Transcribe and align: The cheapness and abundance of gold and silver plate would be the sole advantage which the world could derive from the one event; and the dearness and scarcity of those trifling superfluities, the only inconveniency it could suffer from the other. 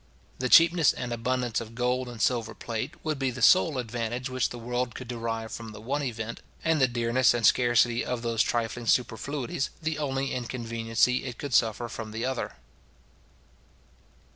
The 0.39 0.49
cheapness 0.49 0.93
and 0.93 1.13
abundance 1.13 1.61
of 1.61 1.75
gold 1.75 2.09
and 2.09 2.19
silver 2.19 2.55
plate 2.55 2.95
would 3.03 3.19
be 3.19 3.29
the 3.29 3.43
sole 3.43 3.77
advantage 3.77 4.31
which 4.31 4.49
the 4.49 4.57
world 4.57 4.95
could 4.95 5.07
derive 5.07 5.51
from 5.51 5.73
the 5.73 5.79
one 5.79 6.01
event; 6.01 6.41
and 6.65 6.81
the 6.81 6.87
dearness 6.87 7.35
and 7.35 7.45
scarcity 7.45 8.03
of 8.03 8.23
those 8.23 8.41
trifling 8.41 8.87
superfluities, 8.87 9.69
the 9.79 9.99
only 9.99 10.31
inconveniency 10.33 11.25
it 11.25 11.37
could 11.37 11.53
suffer 11.53 11.87
from 11.87 12.09
the 12.13 12.25
other. 12.25 12.55